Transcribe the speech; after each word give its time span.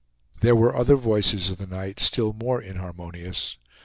There 0.39 0.55
were 0.55 0.75
other 0.75 0.95
voices 0.95 1.51
of 1.51 1.59
the 1.59 1.67
night 1.67 1.99
still 1.99 2.33
more 2.33 2.59
inharmonious. 2.59 3.57